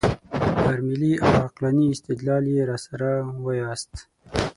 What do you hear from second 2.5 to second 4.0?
یې راسره وایاست.